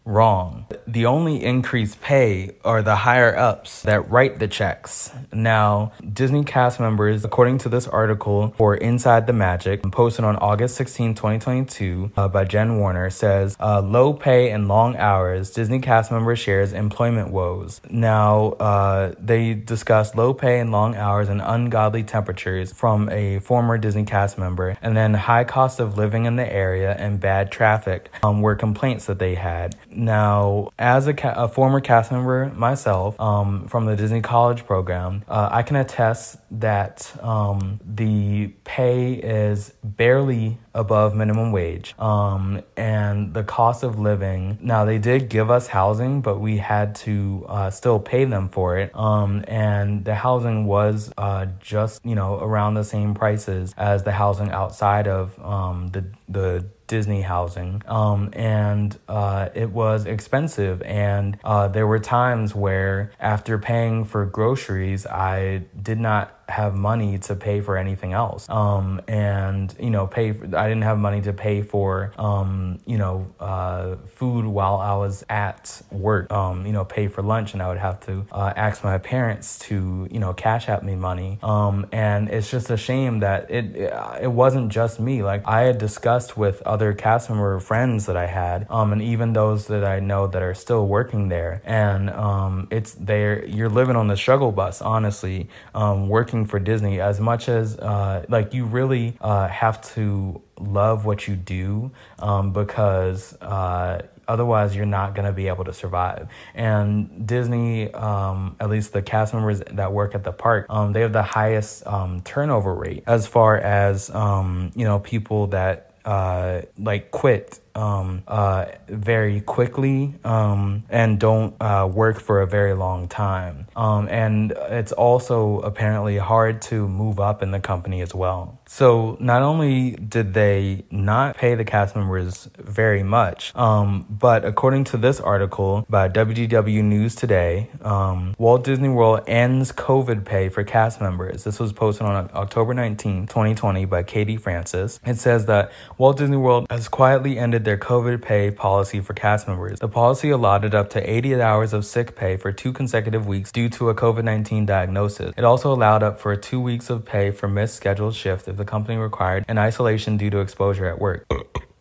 Wrong. 0.05 0.67
The 0.87 1.07
only 1.07 1.43
increased 1.43 1.99
pay 1.99 2.51
are 2.63 2.83
the 2.83 2.95
higher 2.95 3.35
ups 3.35 3.81
that 3.81 4.09
write 4.09 4.37
the 4.37 4.47
checks. 4.47 5.11
Now, 5.33 5.91
Disney 6.13 6.43
cast 6.43 6.79
members, 6.79 7.25
according 7.25 7.57
to 7.59 7.69
this 7.69 7.87
article 7.87 8.53
for 8.55 8.75
Inside 8.75 9.25
the 9.25 9.33
Magic, 9.33 9.81
posted 9.91 10.23
on 10.23 10.35
August 10.37 10.75
16, 10.75 11.15
2022, 11.15 12.11
uh, 12.15 12.27
by 12.27 12.45
Jen 12.45 12.77
Warner, 12.77 13.09
says 13.09 13.57
uh, 13.59 13.81
low 13.81 14.13
pay 14.13 14.51
and 14.51 14.67
long 14.67 14.95
hours. 14.95 15.51
Disney 15.51 15.79
cast 15.79 16.11
member 16.11 16.35
shares 16.35 16.71
employment 16.71 17.31
woes. 17.31 17.81
Now, 17.89 18.49
uh, 18.59 19.15
they 19.19 19.55
discuss 19.55 20.15
low 20.15 20.33
pay 20.33 20.59
and 20.59 20.71
long 20.71 20.95
hours 20.95 21.29
and 21.29 21.41
ungodly 21.41 22.03
temperatures 22.03 22.71
from 22.71 23.09
a 23.09 23.39
former 23.39 23.77
Disney 23.79 24.05
cast 24.05 24.37
member, 24.37 24.77
and 24.81 24.95
then 24.95 25.15
high 25.15 25.43
cost 25.43 25.79
of 25.79 25.97
living 25.97 26.25
in 26.25 26.35
the 26.35 26.51
area 26.51 26.95
and 26.99 27.19
bad 27.19 27.51
traffic 27.51 28.11
um, 28.21 28.41
were 28.41 28.55
complaints 28.55 29.05
that 29.07 29.17
they 29.17 29.33
had. 29.33 29.75
Now, 29.95 30.69
as 30.77 31.07
a, 31.07 31.13
ca- 31.13 31.33
a 31.35 31.47
former 31.47 31.79
cast 31.79 32.11
member 32.11 32.51
myself 32.53 33.19
um, 33.19 33.67
from 33.67 33.85
the 33.85 33.95
Disney 33.95 34.21
College 34.21 34.65
program, 34.65 35.23
uh, 35.27 35.49
I 35.51 35.63
can 35.63 35.77
attest 35.77 36.37
that 36.59 37.11
um, 37.21 37.79
the 37.85 38.47
pay 38.65 39.13
is 39.13 39.73
barely 39.83 40.57
above 40.75 41.15
minimum 41.15 41.51
wage. 41.51 41.95
Um, 41.97 42.61
and 42.77 43.33
the 43.33 43.43
cost 43.43 43.81
of 43.83 43.97
living, 43.97 44.59
now 44.61 44.85
they 44.85 44.99
did 44.99 45.29
give 45.29 45.49
us 45.49 45.67
housing, 45.67 46.21
but 46.21 46.39
we 46.39 46.57
had 46.57 46.93
to 46.95 47.45
uh, 47.47 47.69
still 47.71 47.99
pay 47.99 48.25
them 48.25 48.49
for 48.49 48.77
it. 48.77 48.95
Um, 48.95 49.43
and 49.47 50.05
the 50.05 50.15
housing 50.15 50.65
was 50.65 51.11
uh, 51.17 51.47
just, 51.59 52.05
you 52.05 52.13
know, 52.13 52.37
around 52.39 52.75
the 52.75 52.83
same 52.83 53.15
prices 53.15 53.73
as 53.77 54.03
the 54.03 54.11
housing 54.11 54.51
outside 54.51 55.07
of 55.07 55.39
um, 55.43 55.87
the, 55.87 56.05
the 56.29 56.65
Disney 56.87 57.21
housing. 57.21 57.81
Um, 57.87 58.29
and 58.33 58.97
uh, 59.07 59.49
it 59.55 59.71
was 59.71 60.05
expensive. 60.05 60.81
And 60.83 61.37
uh, 61.43 61.67
there 61.69 61.87
were 61.87 61.99
times 61.99 62.53
where, 62.53 63.11
after 63.19 63.57
paying 63.57 64.03
for 64.03 64.25
groceries, 64.25 65.07
I 65.07 65.63
did 65.81 65.99
not 65.99 66.34
have 66.47 66.75
money 66.75 67.17
to 67.17 67.35
pay 67.35 67.61
for 67.61 67.77
anything 67.77 68.13
else. 68.13 68.47
Um, 68.49 69.01
and 69.07 69.73
you 69.79 69.89
know, 69.89 70.07
pay. 70.07 70.33
For, 70.33 70.45
I 70.55 70.67
didn't 70.67 70.83
have 70.83 70.97
money 70.97 71.21
to 71.21 71.33
pay 71.33 71.61
for 71.61 72.13
um, 72.17 72.79
you 72.85 72.97
know 72.97 73.27
uh, 73.39 73.95
food 74.07 74.45
while 74.45 74.77
I 74.77 74.95
was 74.95 75.23
at 75.29 75.81
work. 75.91 76.31
Um, 76.31 76.65
you 76.65 76.73
know, 76.73 76.85
pay 76.85 77.07
for 77.07 77.21
lunch, 77.21 77.53
and 77.53 77.61
I 77.61 77.69
would 77.69 77.77
have 77.77 77.99
to 78.01 78.25
uh, 78.31 78.53
ask 78.55 78.83
my 78.83 78.97
parents 78.97 79.59
to 79.59 80.07
you 80.11 80.19
know 80.19 80.33
cash 80.33 80.69
out 80.69 80.83
me 80.83 80.95
money. 80.95 81.39
Um, 81.41 81.87
and 81.91 82.29
it's 82.29 82.49
just 82.49 82.69
a 82.69 82.77
shame 82.77 83.19
that 83.19 83.49
it 83.49 83.75
it 84.21 84.31
wasn't 84.31 84.71
just 84.71 84.99
me. 84.99 85.23
Like 85.23 85.47
I 85.47 85.61
had 85.61 85.77
discussed 85.77 86.37
with 86.37 86.61
other 86.63 86.93
cast 86.93 87.29
member 87.29 87.59
friends 87.59 88.05
that 88.05 88.17
I 88.17 88.27
had, 88.27 88.67
um, 88.69 88.93
and 88.93 89.01
even 89.01 89.33
those 89.33 89.67
that 89.67 89.83
I 89.83 89.99
know 89.99 90.27
that 90.27 90.41
are 90.41 90.53
still 90.53 90.87
working 90.87 91.29
there, 91.29 91.61
and 91.65 92.09
um, 92.09 92.67
it's 92.71 92.93
there. 92.93 93.45
You're 93.45 93.69
living 93.69 93.95
on 93.95 94.07
the 94.07 94.17
struggle 94.17 94.51
bus, 94.51 94.81
honestly, 94.81 95.49
um, 95.73 96.09
working 96.35 96.49
for 96.49 96.59
Disney. 96.59 96.99
As 96.99 97.19
much 97.19 97.47
as 97.49 97.77
uh, 97.77 98.25
like 98.29 98.53
you 98.53 98.65
really 98.65 99.17
uh, 99.21 99.47
have 99.47 99.81
to 99.95 100.41
love 100.59 101.05
what 101.05 101.27
you 101.27 101.35
do 101.35 101.91
um, 102.19 102.51
because 102.51 103.39
uh, 103.41 104.01
otherwise 104.27 104.75
you're 104.75 104.85
not 104.85 105.15
going 105.15 105.25
to 105.25 105.31
be 105.31 105.47
able 105.47 105.63
to 105.63 105.73
survive 105.73 106.27
and 106.55 107.27
disney 107.27 107.93
um, 107.93 108.55
at 108.59 108.69
least 108.69 108.91
the 108.91 109.01
cast 109.01 109.33
members 109.35 109.61
that 109.71 109.91
work 109.91 110.15
at 110.15 110.23
the 110.23 110.31
park 110.31 110.65
um, 110.69 110.93
they 110.93 111.01
have 111.01 111.13
the 111.13 111.21
highest 111.21 111.85
um, 111.85 112.21
turnover 112.21 112.73
rate 112.73 113.03
as 113.05 113.27
far 113.27 113.57
as 113.57 114.09
um, 114.11 114.71
you 114.75 114.83
know 114.83 114.97
people 114.99 115.47
that 115.47 115.91
uh, 116.05 116.61
like 116.79 117.11
quit 117.11 117.59
um, 117.75 118.23
uh, 118.27 118.65
very 118.87 119.41
quickly 119.41 120.15
um, 120.23 120.83
and 120.89 121.19
don't 121.19 121.55
uh, 121.59 121.89
work 121.91 122.19
for 122.19 122.41
a 122.41 122.47
very 122.47 122.73
long 122.73 123.07
time. 123.07 123.67
Um, 123.75 124.07
and 124.09 124.51
it's 124.69 124.91
also 124.91 125.59
apparently 125.59 126.17
hard 126.17 126.61
to 126.63 126.87
move 126.87 127.19
up 127.19 127.43
in 127.43 127.51
the 127.51 127.59
company 127.59 128.01
as 128.01 128.15
well. 128.15 128.59
So 128.67 129.17
not 129.19 129.41
only 129.41 129.91
did 129.91 130.33
they 130.33 130.85
not 130.89 131.37
pay 131.37 131.55
the 131.55 131.65
cast 131.65 131.95
members 131.95 132.49
very 132.57 133.03
much, 133.03 133.55
um, 133.55 134.05
but 134.09 134.43
according 134.43 134.85
to 134.85 134.97
this 134.97 135.19
article 135.19 135.85
by 135.89 136.09
WDW 136.09 136.83
News 136.83 137.15
Today, 137.15 137.69
um, 137.81 138.35
Walt 138.37 138.63
Disney 138.63 138.89
World 138.89 139.21
ends 139.27 139.71
COVID 139.71 140.25
pay 140.25 140.49
for 140.49 140.63
cast 140.63 140.99
members. 140.99 141.43
This 141.43 141.59
was 141.59 141.73
posted 141.73 142.07
on 142.07 142.29
October 142.33 142.73
19, 142.73 143.27
2020 143.27 143.85
by 143.85 144.03
Katie 144.03 144.37
Francis. 144.37 144.99
It 145.05 145.17
says 145.17 145.45
that 145.45 145.71
Walt 145.97 146.17
Disney 146.17 146.37
World 146.37 146.67
has 146.69 146.87
quietly 146.87 147.37
ended 147.37 147.64
their 147.65 147.77
COVID 147.77 148.21
pay 148.21 148.51
policy 148.51 149.01
for 149.01 149.13
cast 149.13 149.47
members. 149.47 149.79
The 149.79 149.89
policy 149.89 150.29
allotted 150.29 150.73
up 150.73 150.89
to 150.91 151.09
80 151.09 151.41
hours 151.41 151.73
of 151.73 151.85
sick 151.85 152.15
pay 152.15 152.37
for 152.37 152.51
two 152.51 152.71
consecutive 152.71 153.27
weeks 153.27 153.51
due 153.51 153.69
to 153.69 153.89
a 153.89 153.95
COVID 153.95 154.23
19 154.23 154.65
diagnosis. 154.65 155.33
It 155.35 155.43
also 155.43 155.73
allowed 155.73 156.03
up 156.03 156.19
for 156.19 156.35
two 156.35 156.61
weeks 156.61 156.89
of 156.89 157.03
pay 157.03 157.31
for 157.31 157.47
missed 157.47 157.75
scheduled 157.75 158.15
shift 158.15 158.47
if 158.47 158.55
the 158.55 158.65
company 158.65 158.97
required 158.97 159.43
an 159.47 159.57
isolation 159.57 160.15
due 160.15 160.29
to 160.29 160.39
exposure 160.39 160.85
at 160.85 160.99
work 160.99 161.25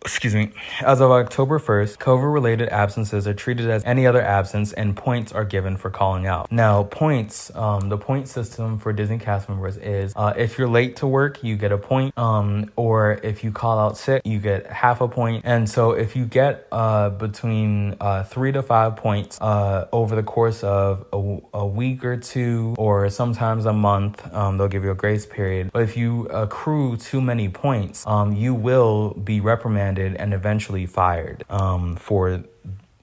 excuse 0.04 0.34
me, 0.34 0.50
as 0.82 1.00
of 1.00 1.10
October 1.10 1.58
1st, 1.58 1.96
COVID 1.96 2.30
related 2.30 2.68
absences 2.68 3.26
are 3.26 3.32
treated 3.32 3.70
as 3.70 3.82
any 3.84 4.06
other 4.06 4.20
absence 4.20 4.70
and 4.74 4.94
points 4.94 5.32
are 5.32 5.46
given 5.46 5.78
for 5.78 5.88
calling 5.88 6.26
out. 6.26 6.52
Now, 6.52 6.82
points, 6.84 7.50
um, 7.54 7.88
the 7.88 7.96
point 7.96 8.28
system 8.28 8.78
for 8.78 8.92
Disney 8.92 9.18
cast 9.18 9.48
members 9.48 9.78
is 9.78 10.12
uh, 10.14 10.34
if 10.36 10.58
you're 10.58 10.68
late 10.68 10.96
to 10.96 11.06
work, 11.06 11.42
you 11.42 11.56
get 11.56 11.72
a 11.72 11.78
point, 11.78 12.16
um, 12.18 12.70
or 12.76 13.18
if 13.22 13.42
you 13.42 13.50
call 13.50 13.78
out 13.78 13.96
sick, 13.96 14.20
you 14.26 14.38
get 14.38 14.66
half 14.66 15.00
a 15.00 15.08
point. 15.08 15.42
And 15.46 15.70
so 15.70 15.92
if 15.92 16.14
you 16.16 16.26
get 16.26 16.68
uh, 16.70 17.08
between 17.08 17.96
uh, 17.98 18.24
three 18.24 18.52
to 18.52 18.62
five 18.62 18.96
points 18.96 19.40
uh, 19.40 19.88
over 19.90 20.14
the 20.14 20.22
course 20.22 20.62
of 20.62 21.06
a, 21.14 21.38
a, 21.54 21.66
week 21.66 22.04
or 22.04 22.18
two, 22.18 22.74
or 22.76 23.08
sometimes 23.08 23.64
a 23.64 23.72
month, 23.72 24.22
um, 24.34 24.58
they'll 24.58 24.68
give 24.68 24.84
you 24.84 24.90
a 24.90 24.94
grace 24.94 25.24
period. 25.24 25.70
But 25.72 25.82
if 25.82 25.96
you 25.96 26.26
accrue 26.26 26.98
too 26.98 27.22
many 27.22 27.48
points, 27.48 28.06
um, 28.06 28.36
you 28.36 28.54
will 28.54 29.14
be 29.14 29.40
reprimanded 29.40 29.93
and 29.98 30.34
eventually 30.34 30.86
fired 30.86 31.44
um, 31.50 31.96
for 31.96 32.44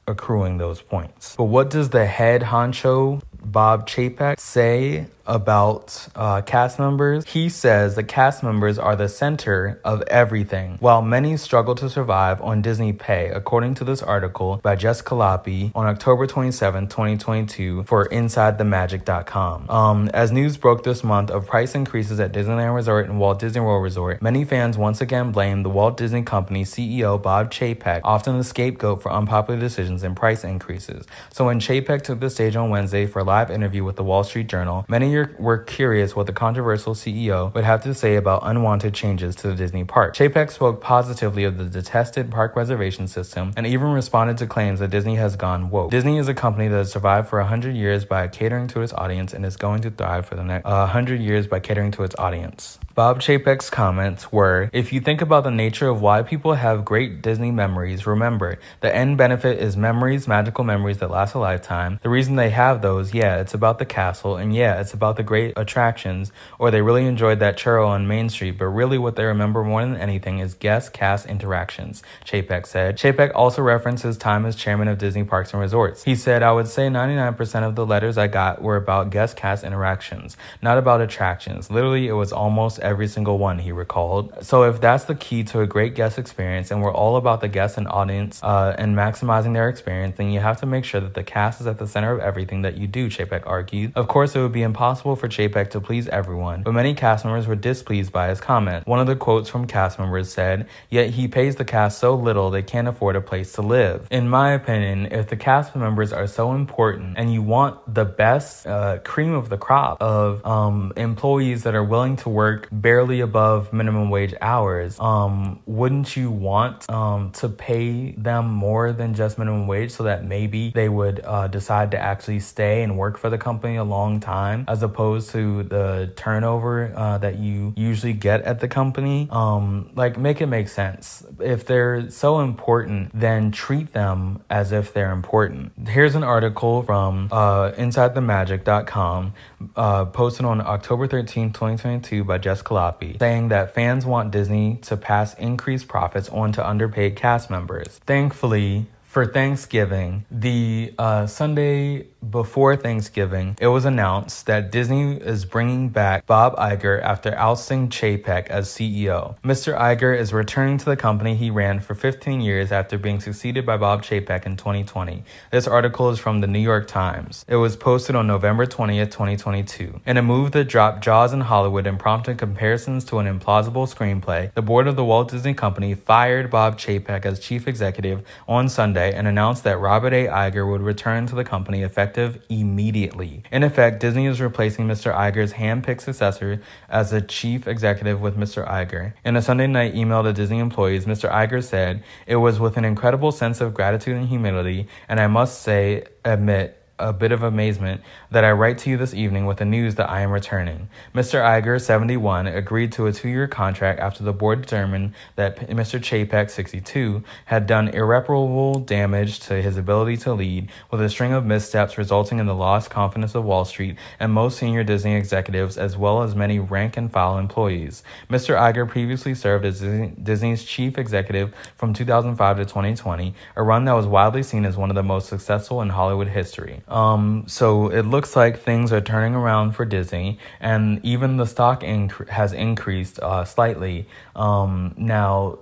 accruing 0.07 0.57
those 0.57 0.81
points. 0.81 1.35
But 1.35 1.45
what 1.45 1.69
does 1.69 1.89
the 1.89 2.05
head 2.05 2.41
honcho 2.41 3.21
Bob 3.43 3.87
Chapek 3.87 4.39
say 4.39 5.07
about 5.31 6.07
uh, 6.15 6.41
cast 6.41 6.77
members. 6.77 7.25
He 7.25 7.47
says 7.47 7.95
the 7.95 8.03
cast 8.03 8.43
members 8.43 8.77
are 8.77 8.97
the 8.97 9.07
center 9.07 9.79
of 9.85 10.03
everything, 10.03 10.77
while 10.81 11.01
many 11.01 11.37
struggle 11.37 11.73
to 11.75 11.89
survive 11.89 12.41
on 12.41 12.61
Disney 12.61 12.91
Pay, 12.91 13.29
according 13.29 13.75
to 13.75 13.85
this 13.85 14.03
article 14.03 14.57
by 14.57 14.75
Jess 14.75 15.01
Loppy 15.09 15.71
on 15.73 15.87
October 15.87 16.27
27, 16.27 16.87
2022, 16.87 17.83
for 17.85 18.07
InsideTheMagic.com. 18.09 19.69
Um, 19.69 20.09
as 20.13 20.33
news 20.33 20.57
broke 20.57 20.83
this 20.83 21.01
month 21.03 21.31
of 21.31 21.47
price 21.47 21.75
increases 21.75 22.19
at 22.19 22.33
Disneyland 22.33 22.75
Resort 22.75 23.07
and 23.07 23.17
Walt 23.17 23.39
Disney 23.39 23.61
World 23.61 23.83
Resort, 23.83 24.21
many 24.21 24.43
fans 24.43 24.77
once 24.77 24.99
again 24.99 25.31
blamed 25.31 25.63
the 25.63 25.69
Walt 25.69 25.95
Disney 25.95 26.23
Company 26.23 26.65
CEO 26.65 27.21
Bob 27.21 27.51
Chapek, 27.51 28.01
often 28.03 28.37
the 28.37 28.43
scapegoat 28.43 29.01
for 29.01 29.11
unpopular 29.11 29.59
decisions 29.59 30.03
and 30.03 30.15
price 30.17 30.43
increases. 30.43 31.05
So 31.31 31.45
when 31.45 31.61
Chapek 31.61 32.01
took 32.01 32.19
the 32.19 32.29
stage 32.29 32.57
on 32.57 32.69
Wednesday 32.69 33.05
for 33.05 33.19
a 33.19 33.23
live 33.23 33.49
interview 33.49 33.85
with 33.85 33.95
the 33.95 34.03
Wall 34.03 34.25
Street 34.25 34.47
Journal, 34.47 34.85
many 34.89 35.20
were 35.39 35.57
curious 35.57 36.15
what 36.15 36.27
the 36.27 36.33
controversial 36.33 36.93
CEO 36.93 37.53
would 37.53 37.63
have 37.63 37.83
to 37.83 37.93
say 37.93 38.15
about 38.15 38.41
unwanted 38.43 38.93
changes 38.93 39.35
to 39.37 39.47
the 39.47 39.55
Disney 39.55 39.83
park. 39.83 40.15
Chapek 40.15 40.51
spoke 40.51 40.81
positively 40.81 41.43
of 41.43 41.57
the 41.57 41.65
detested 41.65 42.31
park 42.31 42.55
reservation 42.55 43.07
system 43.07 43.53
and 43.57 43.65
even 43.67 43.91
responded 43.91 44.37
to 44.37 44.47
claims 44.47 44.79
that 44.79 44.89
Disney 44.89 45.15
has 45.15 45.35
gone 45.35 45.69
woke. 45.69 45.91
Disney 45.91 46.17
is 46.17 46.27
a 46.27 46.33
company 46.33 46.67
that 46.67 46.77
has 46.77 46.91
survived 46.91 47.27
for 47.27 47.39
100 47.39 47.75
years 47.75 48.05
by 48.05 48.27
catering 48.27 48.67
to 48.67 48.81
its 48.81 48.93
audience 48.93 49.33
and 49.33 49.45
is 49.45 49.57
going 49.57 49.81
to 49.81 49.91
thrive 49.91 50.25
for 50.25 50.35
the 50.35 50.43
next 50.43 50.65
uh, 50.65 50.85
100 50.85 51.19
years 51.19 51.47
by 51.47 51.59
catering 51.59 51.91
to 51.91 52.03
its 52.03 52.15
audience. 52.15 52.79
Bob 52.93 53.21
Chapek's 53.21 53.69
comments 53.69 54.31
were 54.31 54.69
If 54.73 54.91
you 54.91 54.99
think 54.99 55.21
about 55.21 55.43
the 55.43 55.51
nature 55.51 55.87
of 55.87 56.01
why 56.01 56.23
people 56.23 56.53
have 56.53 56.83
great 56.83 57.21
Disney 57.21 57.51
memories, 57.51 58.05
remember 58.05 58.59
the 58.81 58.93
end 58.93 59.17
benefit 59.17 59.59
is 59.59 59.77
memories, 59.77 60.27
magical 60.27 60.63
memories 60.63 60.97
that 60.97 61.09
last 61.09 61.33
a 61.33 61.39
lifetime. 61.39 61.99
The 62.03 62.09
reason 62.09 62.35
they 62.35 62.49
have 62.49 62.81
those, 62.81 63.13
yeah, 63.13 63.39
it's 63.39 63.53
about 63.53 63.79
the 63.79 63.85
castle, 63.85 64.35
and 64.35 64.53
yeah, 64.53 64.81
it's 64.81 64.93
about 64.93 65.00
the 65.09 65.23
great 65.23 65.53
attractions, 65.57 66.31
or 66.59 66.71
they 66.71 66.81
really 66.81 67.05
enjoyed 67.05 67.39
that 67.39 67.57
churro 67.57 67.87
on 67.87 68.07
Main 68.07 68.29
Street, 68.29 68.57
but 68.57 68.67
really 68.67 68.97
what 68.97 69.15
they 69.15 69.25
remember 69.25 69.63
more 69.63 69.81
than 69.81 69.97
anything 69.97 70.39
is 70.39 70.53
guest 70.53 70.93
cast 70.93 71.25
interactions, 71.25 72.01
Chapek 72.25 72.65
said. 72.65 72.97
Chapek 72.97 73.31
also 73.35 73.61
referenced 73.61 74.03
his 74.03 74.17
time 74.17 74.45
as 74.45 74.55
chairman 74.55 74.87
of 74.87 74.97
Disney 74.97 75.23
Parks 75.23 75.51
and 75.51 75.61
Resorts. 75.61 76.03
He 76.03 76.15
said, 76.15 76.43
I 76.43 76.51
would 76.51 76.67
say 76.67 76.87
99% 76.87 77.67
of 77.67 77.75
the 77.75 77.85
letters 77.85 78.17
I 78.17 78.27
got 78.27 78.61
were 78.61 78.77
about 78.77 79.09
guest 79.09 79.35
cast 79.35 79.63
interactions, 79.63 80.37
not 80.61 80.77
about 80.77 81.01
attractions. 81.01 81.69
Literally, 81.69 82.07
it 82.07 82.13
was 82.13 82.31
almost 82.31 82.79
every 82.79 83.07
single 83.07 83.37
one, 83.37 83.59
he 83.59 83.71
recalled. 83.71 84.33
So, 84.45 84.63
if 84.63 84.79
that's 84.79 85.05
the 85.05 85.15
key 85.15 85.43
to 85.45 85.61
a 85.61 85.67
great 85.67 85.95
guest 85.95 86.17
experience 86.17 86.71
and 86.71 86.81
we're 86.81 86.93
all 86.93 87.15
about 87.15 87.41
the 87.41 87.47
guests 87.47 87.77
and 87.77 87.87
audience 87.87 88.41
uh, 88.43 88.75
and 88.77 88.95
maximizing 88.95 89.53
their 89.53 89.67
experience, 89.67 90.17
then 90.17 90.29
you 90.31 90.39
have 90.39 90.59
to 90.61 90.65
make 90.65 90.85
sure 90.85 91.01
that 91.01 91.15
the 91.15 91.23
cast 91.23 91.59
is 91.59 91.67
at 91.67 91.79
the 91.79 91.87
center 91.87 92.13
of 92.13 92.19
everything 92.19 92.61
that 92.61 92.77
you 92.77 92.87
do, 92.87 93.09
Chapek 93.09 93.43
argued. 93.45 93.93
Of 93.95 94.07
course, 94.07 94.35
it 94.35 94.39
would 94.39 94.51
be 94.51 94.61
impossible 94.61 94.90
for 94.99 95.15
Chapek 95.15 95.69
to 95.71 95.79
please 95.79 96.09
everyone, 96.09 96.63
but 96.63 96.73
many 96.73 96.93
cast 96.93 97.23
members 97.23 97.47
were 97.47 97.55
displeased 97.55 98.11
by 98.11 98.27
his 98.27 98.41
comment. 98.41 98.85
One 98.85 98.99
of 98.99 99.07
the 99.07 99.15
quotes 99.15 99.49
from 99.49 99.65
cast 99.65 99.97
members 99.97 100.31
said, 100.31 100.67
Yet 100.89 101.11
he 101.11 101.29
pays 101.29 101.55
the 101.55 101.63
cast 101.63 101.99
so 101.99 102.13
little 102.13 102.51
they 102.51 102.61
can't 102.61 102.87
afford 102.87 103.15
a 103.15 103.21
place 103.21 103.53
to 103.53 103.61
live. 103.61 104.07
In 104.11 104.27
my 104.27 104.51
opinion, 104.51 105.07
if 105.11 105.29
the 105.29 105.37
cast 105.37 105.75
members 105.75 106.11
are 106.11 106.27
so 106.27 106.51
important 106.51 107.17
and 107.17 107.31
you 107.31 107.41
want 107.41 107.93
the 107.93 108.03
best 108.03 108.67
uh, 108.67 108.97
cream 108.99 109.33
of 109.33 109.47
the 109.47 109.57
crop 109.57 110.01
of 110.01 110.45
um, 110.45 110.91
employees 110.97 111.63
that 111.63 111.73
are 111.73 111.83
willing 111.83 112.17
to 112.17 112.29
work 112.29 112.67
barely 112.71 113.21
above 113.21 113.71
minimum 113.71 114.09
wage 114.09 114.33
hours, 114.41 114.99
um, 114.99 115.61
wouldn't 115.65 116.17
you 116.17 116.29
want 116.29 116.89
um, 116.89 117.31
to 117.31 117.47
pay 117.47 118.11
them 118.11 118.49
more 118.49 118.91
than 118.91 119.13
just 119.13 119.37
minimum 119.37 119.67
wage 119.67 119.91
so 119.91 120.03
that 120.03 120.25
maybe 120.25 120.71
they 120.71 120.89
would 120.89 121.21
uh, 121.23 121.47
decide 121.47 121.91
to 121.91 121.97
actually 121.97 122.39
stay 122.39 122.83
and 122.83 122.97
work 122.97 123.17
for 123.17 123.29
the 123.29 123.37
company 123.37 123.77
a 123.77 123.83
long 123.83 124.19
time 124.19 124.65
as 124.67 124.80
opposed 124.83 125.31
to 125.31 125.63
the 125.63 126.13
turnover 126.15 126.93
uh, 126.95 127.17
that 127.19 127.37
you 127.37 127.73
usually 127.75 128.13
get 128.13 128.41
at 128.41 128.59
the 128.59 128.67
company? 128.67 129.27
Um, 129.31 129.91
like, 129.95 130.17
make 130.17 130.41
it 130.41 130.47
make 130.47 130.69
sense. 130.69 131.23
If 131.39 131.65
they're 131.65 132.09
so 132.09 132.39
important, 132.39 133.11
then 133.13 133.51
treat 133.51 133.93
them 133.93 134.43
as 134.49 134.71
if 134.71 134.93
they're 134.93 135.11
important. 135.11 135.87
Here's 135.87 136.15
an 136.15 136.23
article 136.23 136.83
from 136.83 137.29
uh, 137.31 137.71
InsideTheMagic.com 137.71 139.33
uh, 139.75 140.05
posted 140.05 140.45
on 140.45 140.61
October 140.61 141.07
13, 141.07 141.51
2022 141.53 142.23
by 142.23 142.37
Jess 142.37 142.61
Colopy, 142.61 143.19
saying 143.19 143.49
that 143.49 143.73
fans 143.73 144.05
want 144.05 144.31
Disney 144.31 144.77
to 144.83 144.97
pass 144.97 145.33
increased 145.35 145.87
profits 145.87 146.29
on 146.29 146.51
to 146.53 146.67
underpaid 146.67 147.15
cast 147.15 147.49
members. 147.49 147.99
Thankfully, 148.05 148.87
for 149.11 149.25
Thanksgiving, 149.25 150.23
the 150.31 150.93
uh, 150.97 151.27
Sunday 151.27 152.07
before 152.29 152.77
Thanksgiving, 152.77 153.57
it 153.59 153.67
was 153.67 153.83
announced 153.83 154.45
that 154.45 154.71
Disney 154.71 155.17
is 155.17 155.43
bringing 155.43 155.89
back 155.89 156.25
Bob 156.25 156.55
Iger 156.55 157.01
after 157.01 157.35
ousting 157.37 157.89
Chapek 157.89 158.47
as 158.47 158.69
CEO. 158.69 159.37
Mr. 159.41 159.77
Iger 159.77 160.17
is 160.17 160.31
returning 160.31 160.77
to 160.77 160.85
the 160.85 160.95
company 160.95 161.35
he 161.35 161.49
ran 161.49 161.81
for 161.81 161.93
15 161.93 162.39
years 162.39 162.71
after 162.71 162.97
being 162.97 163.19
succeeded 163.19 163.65
by 163.65 163.75
Bob 163.75 164.01
Chapek 164.01 164.45
in 164.45 164.55
2020. 164.55 165.23
This 165.51 165.67
article 165.67 166.09
is 166.09 166.19
from 166.19 166.39
the 166.39 166.47
New 166.47 166.59
York 166.59 166.87
Times. 166.87 167.43
It 167.49 167.57
was 167.57 167.75
posted 167.75 168.15
on 168.15 168.27
November 168.27 168.65
20th, 168.65 169.11
2022. 169.11 169.99
In 170.05 170.15
a 170.15 170.21
move 170.21 170.53
that 170.53 170.69
dropped 170.69 171.03
Jaws 171.03 171.33
in 171.33 171.41
Hollywood 171.41 171.85
and 171.85 171.99
prompted 171.99 172.37
comparisons 172.37 173.03
to 173.05 173.19
an 173.19 173.27
implausible 173.27 173.93
screenplay, 173.93 174.53
the 174.53 174.61
board 174.61 174.87
of 174.87 174.95
the 174.95 175.03
Walt 175.03 175.31
Disney 175.31 175.53
Company 175.53 175.95
fired 175.95 176.49
Bob 176.49 176.77
Chapek 176.77 177.25
as 177.25 177.41
chief 177.41 177.67
executive 177.67 178.23
on 178.47 178.69
Sunday 178.69 179.00
and 179.09 179.27
announced 179.27 179.63
that 179.63 179.79
Robert 179.79 180.13
A. 180.13 180.27
Iger 180.27 180.69
would 180.69 180.81
return 180.81 181.25
to 181.27 181.35
the 181.35 181.43
company 181.43 181.81
effective 181.81 182.41
immediately. 182.49 183.43
In 183.51 183.63
effect, 183.63 183.99
Disney 183.99 184.27
is 184.27 184.39
replacing 184.39 184.87
Mr. 184.87 185.13
Iger's 185.13 185.53
hand-picked 185.53 186.01
successor 186.01 186.61
as 186.89 187.11
the 187.11 187.21
chief 187.21 187.67
executive 187.67 188.21
with 188.21 188.37
Mr. 188.37 188.67
Iger. 188.67 189.13
In 189.25 189.35
a 189.35 189.41
Sunday 189.41 189.67
night 189.67 189.95
email 189.95 190.23
to 190.23 190.33
Disney 190.33 190.59
employees, 190.59 191.05
Mr. 191.05 191.31
Iger 191.31 191.63
said, 191.63 192.03
It 192.27 192.37
was 192.37 192.59
with 192.59 192.77
an 192.77 192.85
incredible 192.85 193.31
sense 193.31 193.61
of 193.61 193.73
gratitude 193.73 194.17
and 194.17 194.27
humility, 194.27 194.87
and 195.09 195.19
I 195.19 195.27
must 195.27 195.61
say, 195.61 196.05
admit, 196.23 196.80
a 197.01 197.11
bit 197.13 197.31
of 197.31 197.43
amazement 197.43 198.01
that 198.29 198.43
I 198.43 198.51
write 198.51 198.77
to 198.79 198.89
you 198.89 198.97
this 198.97 199.13
evening 199.13 199.45
with 199.45 199.57
the 199.57 199.65
news 199.65 199.95
that 199.95 200.09
I 200.09 200.21
am 200.21 200.31
returning. 200.31 200.87
Mr. 201.13 201.41
Iger, 201.41 201.81
71, 201.81 202.47
agreed 202.47 202.91
to 202.93 203.07
a 203.07 203.11
two 203.11 203.29
year 203.29 203.47
contract 203.47 203.99
after 203.99 204.23
the 204.23 204.33
board 204.33 204.61
determined 204.61 205.13
that 205.35 205.57
Mr. 205.69 205.99
Chapek, 205.99 206.49
62, 206.49 207.23
had 207.45 207.67
done 207.67 207.89
irreparable 207.89 208.79
damage 208.79 209.39
to 209.41 209.61
his 209.61 209.77
ability 209.77 210.17
to 210.17 210.33
lead, 210.33 210.69
with 210.91 211.01
a 211.01 211.09
string 211.09 211.33
of 211.33 211.45
missteps 211.45 211.97
resulting 211.97 212.39
in 212.39 212.45
the 212.45 212.55
lost 212.55 212.89
confidence 212.89 213.35
of 213.35 213.43
Wall 213.43 213.65
Street 213.65 213.97
and 214.19 214.31
most 214.31 214.57
senior 214.57 214.83
Disney 214.83 215.15
executives, 215.15 215.77
as 215.77 215.97
well 215.97 216.21
as 216.21 216.35
many 216.35 216.59
rank 216.59 216.97
and 216.97 217.11
file 217.11 217.37
employees. 217.37 218.03
Mr. 218.29 218.55
Iger 218.55 218.87
previously 218.87 219.33
served 219.33 219.65
as 219.65 219.81
Disney's 219.81 220.63
chief 220.63 220.97
executive 220.97 221.53
from 221.75 221.93
2005 221.93 222.57
to 222.57 222.65
2020, 222.65 223.33
a 223.55 223.63
run 223.63 223.85
that 223.85 223.93
was 223.93 224.05
widely 224.05 224.43
seen 224.43 224.65
as 224.65 224.77
one 224.77 224.89
of 224.89 224.95
the 224.95 225.03
most 225.03 225.27
successful 225.27 225.81
in 225.81 225.89
Hollywood 225.89 226.27
history. 226.27 226.81
Um, 226.91 227.45
so 227.47 227.87
it 227.87 228.03
looks 228.05 228.35
like 228.35 228.59
things 228.59 228.91
are 228.91 229.01
turning 229.01 229.33
around 229.33 229.71
for 229.71 229.85
Disney, 229.85 230.37
and 230.59 230.99
even 231.03 231.37
the 231.37 231.45
stock 231.45 231.81
inc- 231.81 232.27
has 232.27 232.51
increased 232.53 233.19
uh, 233.19 233.45
slightly. 233.45 234.07
Um, 234.35 234.93
now, 234.97 235.59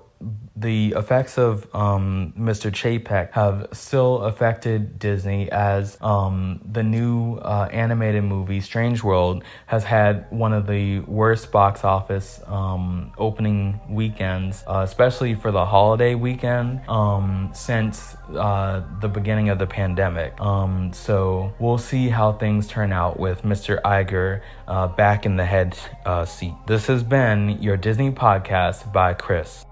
the 0.56 0.94
effects 0.98 1.38
of 1.38 1.74
um, 1.74 2.34
Mr. 2.38 2.70
Chapek 2.72 3.32
have 3.32 3.68
still 3.72 4.18
affected 4.24 5.00
Disney 5.00 5.50
as 5.52 5.98
um, 6.02 6.60
the 6.70 6.84
new 6.84 7.36
uh, 7.36 7.70
animated 7.72 8.26
movie 8.26 8.60
Strange 8.60 9.02
World 9.02 9.44
has 9.68 9.86
had 9.86 10.30
one 10.30 10.52
of 10.52 10.68
the 10.68 11.00
worst 11.02 11.52
box 11.52 11.86
office 11.86 12.42
um, 12.48 13.14
opening 13.18 13.80
weekends, 13.90 14.64
uh, 14.68 14.82
especially 14.86 15.36
for 15.36 15.52
the 15.52 15.66
holiday 15.66 16.16
weekend, 16.16 16.82
um, 16.90 17.52
since 17.54 18.18
uh, 18.36 18.84
the 19.00 19.08
beginning 19.08 19.50
of 19.50 19.60
the 19.60 19.68
pandemic. 19.68 20.40
Um, 20.42 20.92
so 20.92 21.54
we'll 21.60 21.78
see 21.78 22.10
how 22.10 22.34
things 22.34 22.68
turn 22.68 22.92
out 22.92 23.18
with 23.18 23.44
Mr. 23.44 23.82
Iger 23.84 24.42
uh, 24.68 24.88
back 24.88 25.26
in 25.26 25.38
the 25.38 25.46
head 25.46 25.78
uh, 26.06 26.26
seat. 26.26 26.54
This 26.68 26.88
has 26.88 27.04
been 27.04 27.62
your 27.62 27.78
Disney 27.78 28.12
podcast 28.12 28.92
by 28.92 29.14
Chris. 29.14 29.66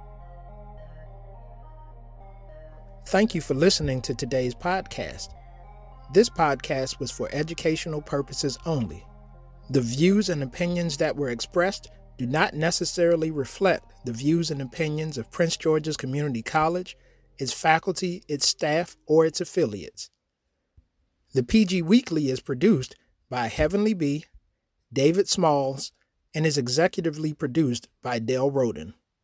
Thank 3.07 3.33
you 3.33 3.39
for 3.39 3.53
listening 3.53 4.01
to 4.01 4.13
today's 4.13 4.53
podcast. 4.53 5.29
This 6.13 6.29
podcast 6.29 6.99
was 6.99 7.09
for 7.09 7.29
educational 7.31 8.01
purposes 8.01 8.57
only. 8.65 9.05
The 9.69 9.79
views 9.79 10.27
and 10.27 10.43
opinions 10.43 10.97
that 10.97 11.15
were 11.15 11.29
expressed 11.29 11.89
do 12.17 12.27
not 12.27 12.53
necessarily 12.53 13.31
reflect 13.31 13.93
the 14.03 14.11
views 14.11 14.51
and 14.51 14.61
opinions 14.61 15.17
of 15.17 15.31
Prince 15.31 15.55
George's 15.55 15.95
Community 15.95 16.41
College, 16.41 16.97
its 17.37 17.53
faculty, 17.53 18.23
its 18.27 18.45
staff, 18.45 18.97
or 19.05 19.25
its 19.25 19.39
affiliates. 19.39 20.09
The 21.33 21.43
PG 21.43 21.83
Weekly 21.83 22.29
is 22.29 22.41
produced 22.41 22.93
by 23.29 23.47
Heavenly 23.47 23.93
B, 23.93 24.25
David 24.91 25.29
Smalls, 25.29 25.93
and 26.35 26.45
is 26.45 26.57
executively 26.57 27.37
produced 27.37 27.87
by 28.03 28.19
Dale 28.19 28.51
Roden. 28.51 28.95